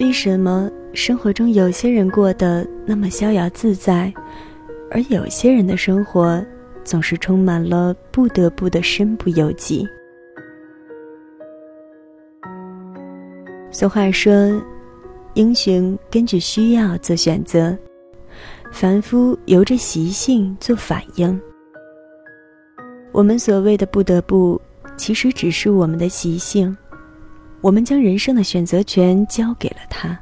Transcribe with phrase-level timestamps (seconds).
[0.00, 4.12] 为什么生活中有些人过得那么逍遥自在，
[4.90, 6.44] 而有些人的生活
[6.82, 9.86] 总是充满了不得不的身不由己？
[13.70, 14.60] 俗话说
[15.34, 17.76] ：“英雄根据需要做选择，
[18.72, 21.40] 凡夫由着习性做反应。”
[23.12, 24.60] 我们所谓的不得不，
[24.96, 26.76] 其实只是我们的习性。
[27.64, 30.20] 我们将人生的选择权交给了他。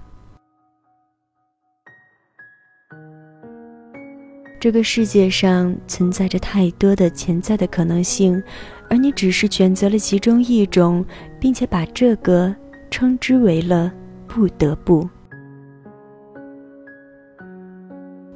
[4.61, 8.41] 这个世界上存在着太多的潜在的可能性，
[8.89, 11.05] 而你只是选择了其中一种，
[11.41, 12.55] 并且把这个
[12.93, 13.93] 称之为了
[14.29, 15.05] 不得不。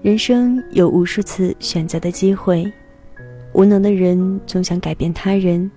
[0.03, 2.69] 人生有无数次选择的机会，
[3.53, 5.71] 无能的人总想改变他人，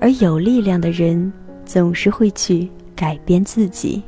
[0.00, 1.30] 而有力量的人。
[1.64, 4.02] 总是会去改变自己。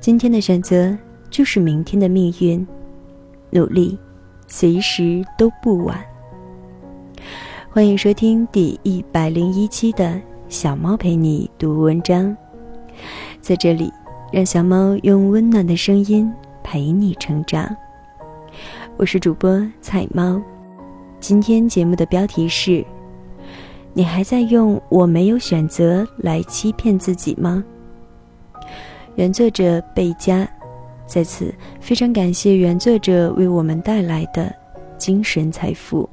[0.00, 0.96] 今天的选择
[1.30, 2.66] 就是明天的命运，
[3.50, 3.98] 努力，
[4.46, 6.02] 随时都不晚。
[7.70, 12.36] 欢迎收听第一百零一期的小猫陪你读文章，
[13.40, 13.92] 在这里，
[14.32, 17.68] 让小猫用温暖的声音陪你成长。
[18.96, 20.40] 我是主播彩猫，
[21.20, 22.84] 今天节目的标题是。
[23.92, 27.64] 你还在用我没有选择来欺骗自己吗？
[29.16, 30.48] 原作者贝佳，
[31.06, 34.54] 在此非常感谢原作者为我们带来的
[34.96, 36.08] 精神财富。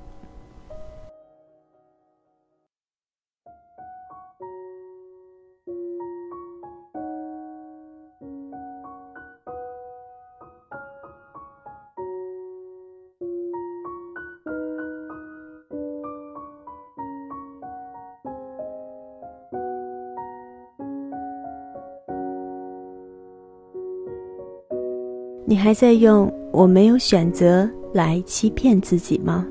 [25.49, 29.47] 你还在用我没有选择来欺骗自己吗？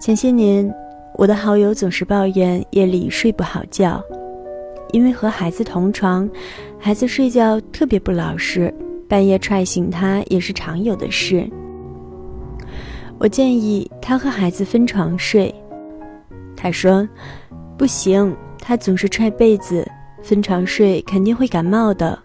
[0.00, 0.68] 前些年，
[1.14, 4.02] 我的好友总是抱怨夜里睡不好觉，
[4.90, 6.28] 因为和孩子同床，
[6.80, 8.74] 孩子睡觉特别不老实，
[9.08, 11.48] 半夜踹醒他也是常有的事。
[13.20, 15.54] 我建议他和孩子分床睡，
[16.56, 17.08] 他说
[17.78, 19.84] ：“不行。”他总是踹被子，
[20.22, 22.16] 分床睡肯定会感冒的。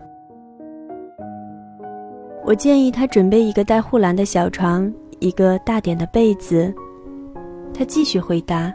[2.45, 6.71] 我建议他准备一个带护栏的小床，一个大点的被子。
[7.73, 8.71] 他继续回答：“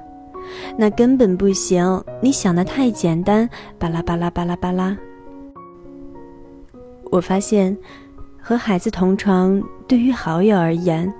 [0.76, 3.48] 那根本不行，你想的太简单。”
[3.78, 4.96] 巴拉巴拉巴拉巴拉。
[7.12, 7.76] 我发现，
[8.38, 11.10] 和孩子同床对于好友而言，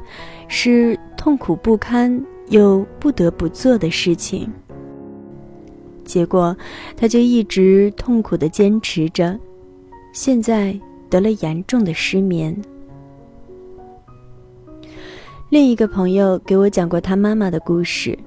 [0.49, 4.53] 是痛苦不堪又不得不做的事情。
[6.05, 6.57] 结果，
[6.97, 9.39] 他就一直痛苦的坚持着，
[10.13, 12.57] 现在得了严重的失眠。
[15.49, 18.19] 另一个朋友给我讲过他妈妈的故事，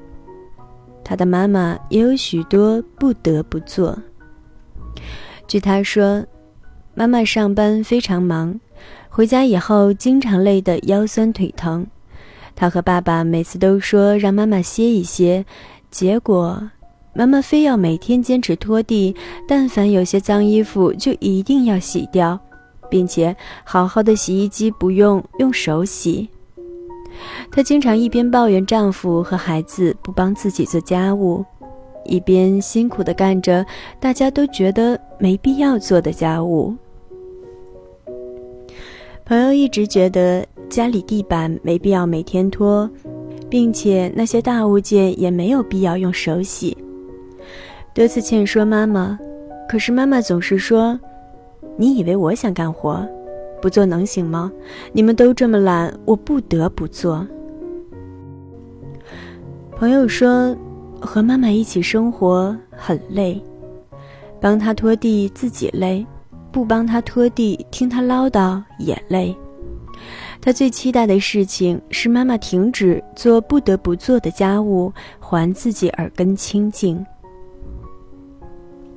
[1.03, 3.97] 他的妈妈也有许多不得不做。
[5.47, 6.23] 据他说，
[6.93, 8.59] 妈妈上班非常忙，
[9.09, 11.85] 回家以后经常累得腰酸腿疼，
[12.55, 15.45] 他和爸爸每次都说让妈妈歇一歇，
[15.89, 16.69] 结果。
[17.17, 19.15] 妈妈非要每天坚持拖地，
[19.47, 22.37] 但凡有些脏衣服就一定要洗掉，
[22.89, 23.33] 并且
[23.63, 26.27] 好好的洗衣机不用用手洗。
[27.49, 31.45] 她经常一边抱怨丈夫和孩子不帮自己做家务，
[32.03, 33.65] 一边辛苦的干着
[33.97, 36.75] 大家都觉得没必要做的家务。
[39.23, 42.87] 朋友一直觉得家里地板没必要每天拖，
[43.49, 46.77] 并且那些大物件也没有必要用手洗。
[47.95, 49.17] 多次劝说妈妈，
[49.69, 50.99] 可是妈妈总是说
[51.79, 53.07] ：“你以为我想干活，
[53.61, 54.51] 不做能行吗？
[54.91, 57.25] 你们都这么懒，我不得不做。”
[59.71, 60.53] 朋友说，
[60.99, 63.41] 和妈妈一起生活很累，
[64.41, 66.05] 帮她拖地自己累，
[66.51, 69.33] 不帮她拖地听她唠叨也累。
[70.41, 77.03] 她最期待的事情是妈妈停止做不得不做的家务，还自己耳根清净。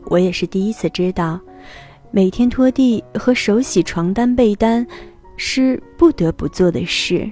[0.09, 1.39] 我也是第一次知道，
[2.11, 4.87] 每天拖地和手洗床单被单
[5.37, 7.31] 是不得不做的事。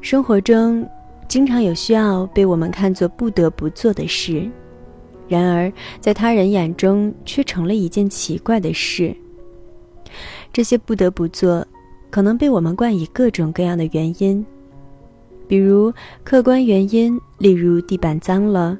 [0.00, 0.88] 生活中，
[1.28, 4.48] 经常有需要被我们看作不得不做的事，
[5.28, 9.14] 然而在他人眼中却成了一件奇怪的事。
[10.52, 11.66] 这些不得不做，
[12.10, 14.44] 可能被我们冠以各种各样的原因，
[15.48, 15.92] 比如
[16.22, 18.76] 客观原因，例如地板脏了；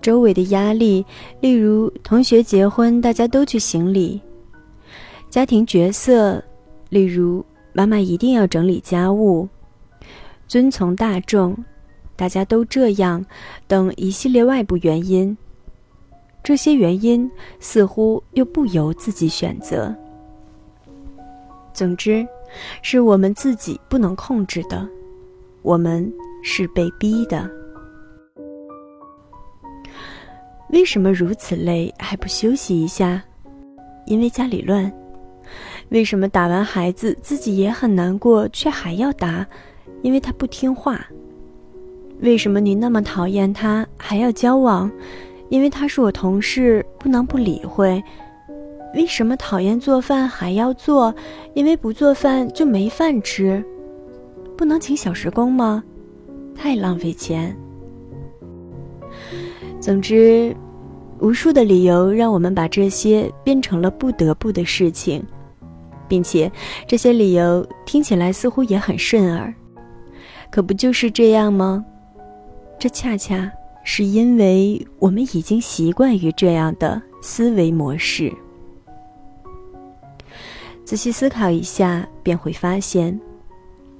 [0.00, 1.04] 周围的压力，
[1.40, 4.20] 例如同学结婚，大家都去行礼；
[5.28, 6.42] 家庭角色，
[6.88, 9.46] 例如妈妈一定要整理家务；
[10.48, 11.56] 遵从大众，
[12.16, 13.24] 大家都这样，
[13.66, 15.36] 等一系列外部原因。
[16.42, 19.94] 这些原因似乎又不由自己选择。
[21.74, 22.26] 总之，
[22.80, 24.88] 是我们自己不能控制的，
[25.60, 26.10] 我们
[26.42, 27.48] 是被逼的。
[30.72, 33.22] 为什么如此累还不休息一下？
[34.06, 34.90] 因为家里乱。
[35.88, 39.44] 为什么打完孩子自己也很难过，却还要打？
[40.02, 41.04] 因为他不听话。
[42.20, 44.90] 为什么你那么讨厌他还要交往？
[45.48, 48.02] 因为他是我同事，不能不理会。
[48.94, 51.12] 为什么讨厌做饭还要做？
[51.54, 53.64] 因为不做饭就没饭吃。
[54.56, 55.82] 不能请小时工吗？
[56.54, 57.56] 太浪费钱。
[59.80, 60.54] 总之，
[61.18, 65.24] 无数的理由让我们把这些变成了不得不的事情，
[66.06, 66.50] 并且
[66.86, 69.52] 这些理由听起来似乎也很顺耳。
[70.50, 71.84] 可不就是这样吗？
[72.78, 73.50] 这恰恰。
[73.82, 78.30] 是因为我们已经习惯于这样的思维模式。
[80.84, 83.18] 仔细思考一下，便会发现，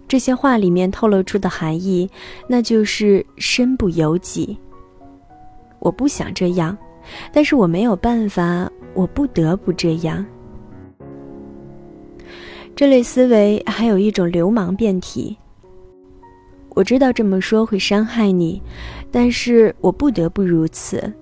[0.06, 2.08] 这些话里面透露出的含义，
[2.46, 4.56] 那就是身不由己。
[5.80, 6.76] 我不想这样，
[7.32, 10.24] 但是我没有办法，我不得不这样。
[12.76, 15.36] 这类思维还有一种流氓变体。
[16.70, 18.62] 我知道这么说会伤害你，
[19.10, 21.12] 但是我不得不如此。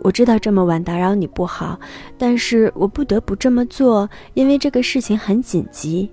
[0.00, 1.78] 我知道这么晚打扰你不好，
[2.16, 6.10] 但是我不得不这么做，因为这个事情很紧急。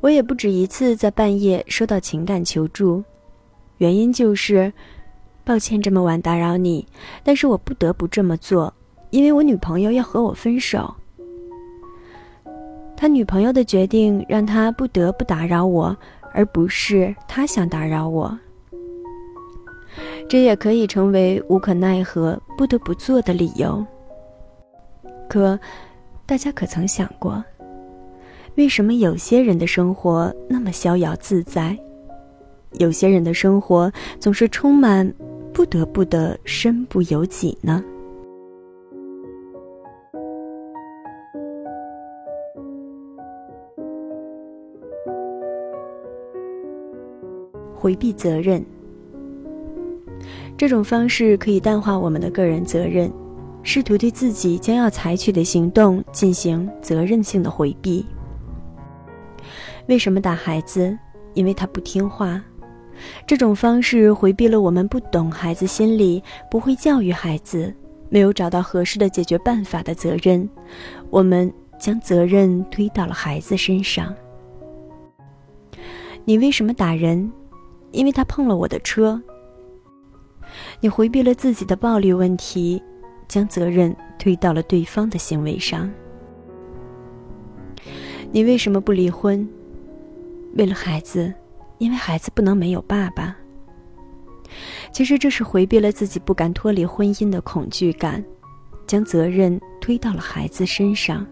[0.00, 3.02] 我也不止一次在半夜收到情感求助，
[3.78, 4.72] 原因就是，
[5.46, 6.86] 抱歉这么晚打扰你，
[7.22, 8.74] 但是我不得不这么做，
[9.08, 10.94] 因为我女朋友要和我分手。
[12.96, 15.96] 他女朋友的决定让他不得不打扰我。
[16.32, 18.38] 而不是他想打扰我，
[20.28, 23.82] 这也可以成为无可奈何、不得不做的理由。
[25.30, 25.58] 可，
[26.26, 27.42] 大家可曾想过，
[28.56, 31.74] 为什么有些人的生活那么逍遥自在，
[32.72, 33.90] 有些人的生活
[34.20, 35.10] 总是充满
[35.56, 37.82] 不得不的身不由己呢？
[47.74, 48.62] 回避责任，
[50.58, 53.10] 这种方式可以淡化我们的个人责任，
[53.62, 58.04] 试图对自己将要采取的行动进行责任性的回避。
[59.88, 60.94] 为什么打孩子？
[61.32, 62.44] 因为他不听话。
[63.26, 67.72] 这种方式回避了我们不懂孩子心理、不会教育孩子、
[68.08, 70.48] 没有找到合适的解决办法的责任。
[71.10, 74.14] 我们将责任推到了孩子身上。
[76.24, 77.30] 你为什么打人？
[77.92, 79.22] 因为他碰了我的车，
[80.80, 82.82] 你回避了自己的暴力问题，
[83.26, 85.90] 将责任推到了对方的行为上。
[88.32, 89.48] 你为什么不离婚？
[90.56, 91.32] 为了孩子，
[91.78, 93.36] 因为孩子不能没有爸爸。
[94.92, 98.24] 其实这是回避了自己不敢脱离婚姻的恐惧感，
[98.86, 101.26] 将责任推到了孩子身上。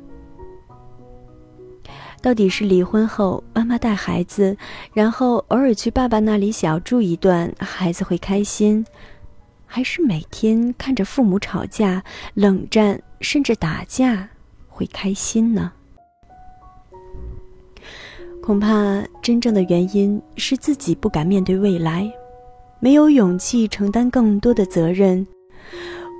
[2.20, 4.56] 到底是离婚后妈妈带孩子，
[4.94, 8.84] 然后偶尔去爸爸那里小住一段，孩子会开心，
[9.66, 14.28] 还是每天看着父母吵架、冷战甚至打架
[14.68, 15.72] 会开心呢？
[18.44, 22.06] 恐怕真正的原因是自己不敢面对未来，
[22.78, 25.26] 没有勇气承担更多的责任。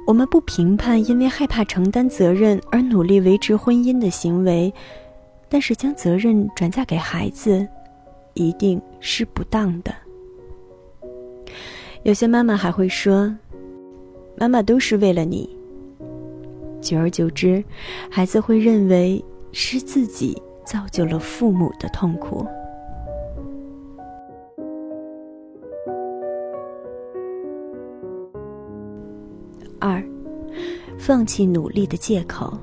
[0.07, 4.73] 我们不评判因为害怕承担责任而努力维持婚姻的行为。
[5.51, 7.69] 但是将责任转嫁给孩子，
[8.33, 9.95] 一定是不当的。
[12.05, 13.33] 有些妈妈还会说
[14.41, 15.47] ：“妈妈都是为了你。”
[16.81, 17.63] 久而久之，
[18.11, 22.47] 孩子会认为是自己造就了父母的痛苦。
[29.79, 30.03] 二，
[30.99, 32.57] 放弃努力的借口。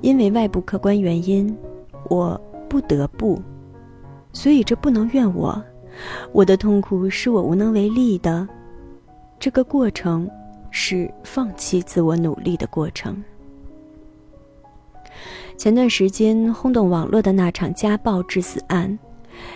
[0.00, 1.56] 因为外部客观原因，
[2.08, 3.40] 我不得不，
[4.32, 5.62] 所以这不能怨我。
[6.32, 8.48] 我的痛苦是我无能为力的。
[9.38, 10.28] 这个过程
[10.70, 13.22] 是放弃自我努力的过程。
[15.60, 18.98] 前段时间轰动网络的那场家暴致死案，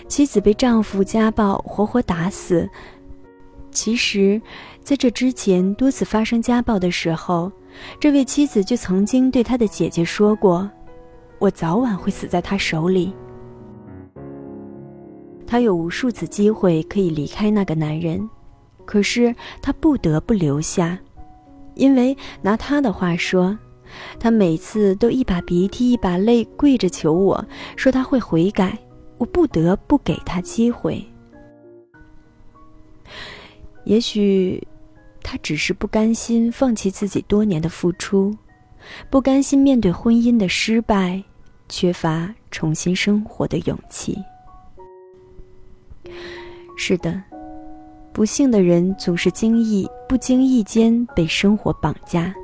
[0.07, 2.69] 妻子被丈夫家暴活活打死。
[3.71, 4.39] 其实，
[4.83, 7.51] 在这之前多次发生家暴的时候，
[7.99, 10.71] 这位妻子就曾经对他的姐姐说过
[11.41, 13.11] ：“我早晚会死在他手里。”
[15.49, 18.29] 她有无数次机会可以离开那个男人，
[18.85, 20.99] 可是她不得不留下，
[21.77, 23.59] 因为拿她的话说。
[24.19, 27.45] 他每次都一把鼻涕一把泪，跪着求我
[27.77, 28.79] 说他会悔改，
[29.19, 31.05] 我不得不给他机会。
[33.85, 34.67] 也许，
[35.23, 38.35] 他只是不甘心放弃自己多年的付出，
[39.11, 41.23] 不甘心面对婚姻的失败，
[41.69, 44.17] 缺乏重新生活的勇气。
[46.77, 47.23] 是的，
[48.13, 52.35] 不幸的人总是经意不经意间被生活绑架。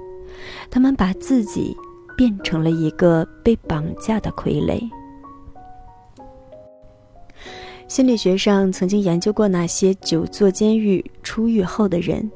[0.70, 1.76] 他们把自己
[2.16, 4.80] 变成了一个被绑架的傀儡。
[7.88, 12.30] 心理学上曾经研究过那些久坐监狱出狱后的人，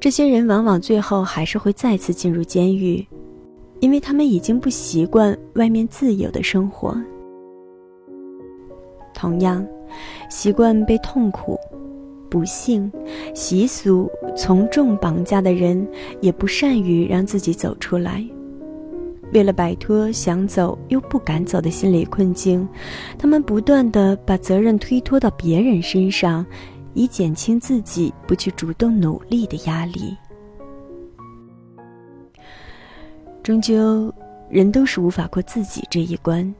[0.00, 3.06] 这些人往往最后还是会再次进入监狱，
[3.80, 6.96] 因为他们已经不习惯外面自由的生活。
[9.12, 9.66] 同样，
[10.30, 11.58] 习惯被痛苦。
[12.34, 12.90] 不幸、
[13.32, 15.86] 习俗、从众绑架的人，
[16.20, 18.26] 也不善于让自己走出来。
[19.32, 22.68] 为了摆脱想走又不敢走的心理困境，
[23.16, 26.44] 他们不断的把责任推脱到别人身上，
[26.92, 30.16] 以减轻自己不去主动努力的压力。
[33.44, 34.12] 终究，
[34.50, 36.52] 人都是无法过自己这一关，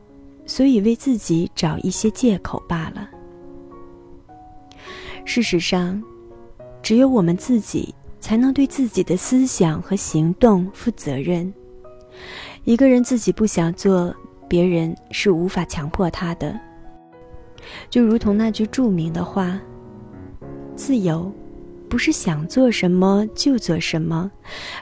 [0.46, 3.10] 所以为自己找一些借口罢了。
[5.24, 6.00] 事实上，
[6.82, 11.52] 只有我们自己才能对自己的思想和行动负责任。
[12.64, 14.14] 一个人自己不想做，
[14.48, 16.58] 别人是无法强迫他的。
[17.88, 19.58] 就如同那句著名的话
[20.76, 21.32] ：“自由，
[21.88, 24.30] 不是想做什么就做什么，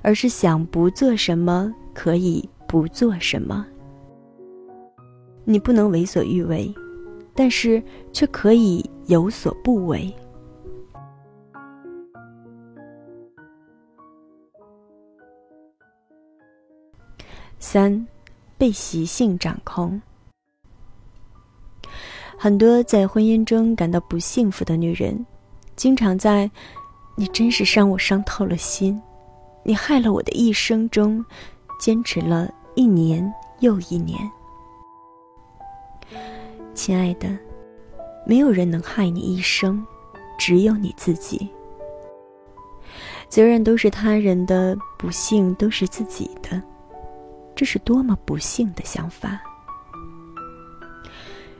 [0.02, 3.64] 而是想不做什么可以不做什么。”
[5.44, 6.72] 你不能为所欲为，
[7.34, 7.82] 但是
[8.12, 10.12] 却可以有所不为。
[17.62, 18.04] 三，
[18.58, 20.02] 被习性掌控。
[22.36, 25.24] 很多在婚姻中感到不幸福的女人，
[25.76, 26.50] 经常在
[27.14, 29.00] “你真是伤我伤透了心，
[29.62, 31.24] 你害了我的一生”中，
[31.78, 34.18] 坚持了一年又一年。
[36.74, 37.28] 亲爱的，
[38.26, 39.86] 没有人能害你一生，
[40.36, 41.48] 只有你自己。
[43.28, 46.60] 责任都是他人的，不幸都是自己的。
[47.62, 49.40] 这是多么不幸的想法！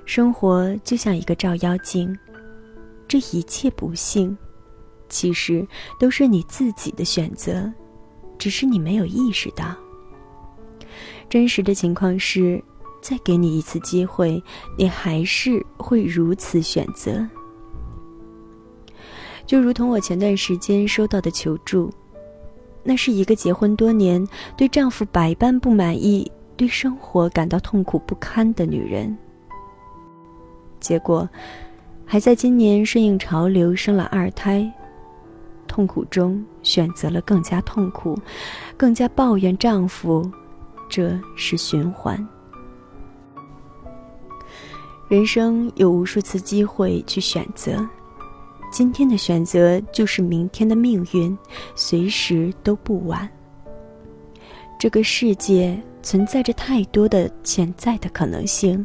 [0.05, 2.13] 生活就像一个照妖镜，
[3.07, 4.37] 这一切不幸，
[5.09, 5.65] 其实
[6.01, 7.73] 都是你自己的选择，
[8.37, 9.77] 只是你没有意识到。
[11.31, 12.61] 真实的情况是，
[13.01, 14.43] 再给你一次机会，
[14.77, 17.25] 你还是会如此选择。
[19.47, 21.89] 就如同我前段时间收到的求助。
[22.83, 29.17] 那是一个结婚多年、对丈夫百般不满意、对生活感到痛苦不堪的女人。
[30.81, 31.29] 结果，
[32.05, 34.69] 还在今年顺应潮流生了二胎，
[35.69, 38.19] 痛苦中选择了更加痛苦，
[38.77, 40.29] 更加抱怨丈夫，
[40.89, 42.27] 这是循环。
[45.09, 47.89] 人生有无数次机会去选择。
[48.73, 51.37] 今天的选择就是明天的命运，
[51.77, 53.29] 随时都不晚。
[54.79, 58.85] 这个世界存在着太多的潜在的可能性，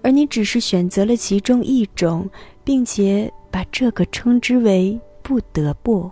[0.00, 2.28] 而你只是选择了其中一种，
[2.64, 6.10] 并且把这个称之为“不得不”，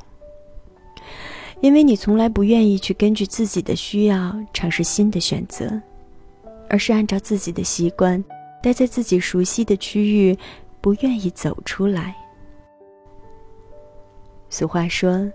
[1.63, 5.81] 因为你从来不愿意去根据自己的需要尝试新的选择，
[6.69, 8.23] 而是按照自己的习惯，
[8.63, 10.37] 待在自己熟悉的区域，
[10.83, 12.15] 不愿意走出来。
[14.53, 15.27] 俗话说：“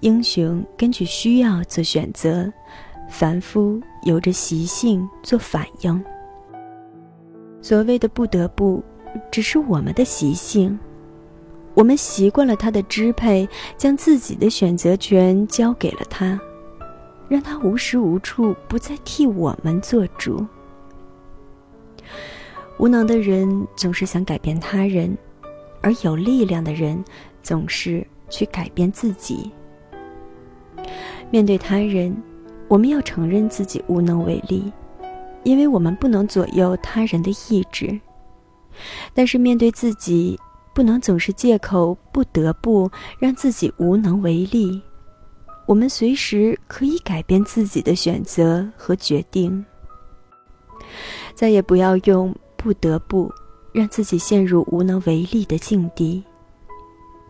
[0.00, 2.52] 英雄根据需要做选择，
[3.08, 6.04] 凡夫由着习性做反应。”
[7.62, 8.84] 所谓的“不得不”，
[9.32, 10.78] 只是我们的习性。
[11.72, 13.48] 我们习惯了他的支配，
[13.78, 16.38] 将自己的选择权交给了他，
[17.26, 20.46] 让他无时无处不再替我们做主。
[22.76, 25.16] 无能的人总是想改变他人，
[25.80, 27.02] 而有力量的人。
[27.42, 29.50] 总是去改变自己。
[31.30, 32.16] 面对他人，
[32.68, 34.72] 我们要承认自己无能为力，
[35.44, 37.98] 因为我们不能左右他人的意志。
[39.12, 40.38] 但是面对自己，
[40.74, 44.80] 不能总是借口不得不让自己无能为力。
[45.66, 49.64] 我们随时可以改变自己的选择和决定。
[51.34, 53.32] 再也不要用“不得不”
[53.72, 56.24] 让自己陷入无能为力的境地。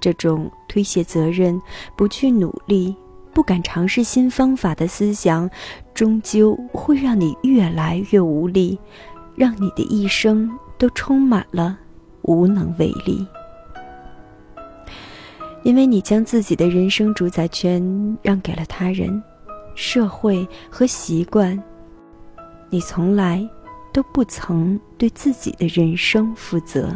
[0.00, 1.60] 这种推卸责任、
[1.94, 2.94] 不去努力、
[3.32, 5.48] 不敢尝试新方法的思想，
[5.94, 8.78] 终究会让你越来越无力，
[9.36, 11.78] 让你的一生都充满了
[12.22, 13.26] 无能为力。
[15.62, 19.22] 因为你将自己的人生主宰权让给了他人、
[19.74, 21.62] 社会和习惯，
[22.70, 23.46] 你从来
[23.92, 26.90] 都不曾对自己的人生负责。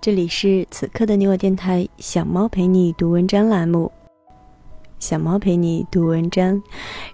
[0.00, 3.90] 这里是此刻的你我电台，小猫陪你读文章栏目。
[5.00, 6.62] 小猫陪你读文章，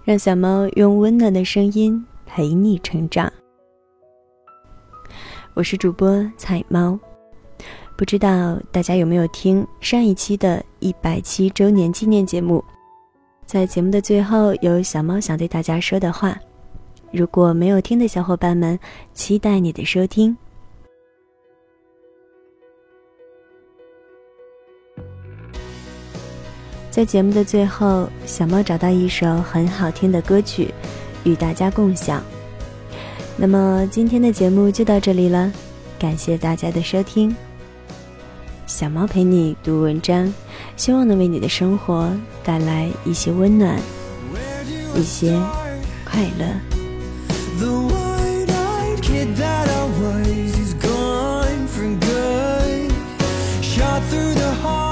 [0.04, 3.32] 让小猫用温暖的声音陪你成长。
[5.54, 6.98] 我是主播彩猫，
[7.96, 12.62] 不知道大家有没有听上一期的一百期周年纪念节目？
[13.46, 16.38] 在节目的最后，有小猫想对大家说的话。
[17.10, 18.78] 如果没有听的小伙伴们，
[19.14, 20.36] 期待你的收听。
[26.92, 30.74] 在节目的最后，小猫找到一首很好听的歌曲，
[31.24, 32.22] 与大家共享。
[33.34, 35.50] 那么今天的节目就到这里了，
[35.98, 37.34] 感谢大家的收听。
[38.66, 40.30] 小猫陪你读文章，
[40.76, 42.12] 希望能为你的生活
[42.44, 43.80] 带来一些温暖，
[44.94, 45.32] 一些
[46.04, 46.44] 快乐。
[54.10, 54.91] through the heart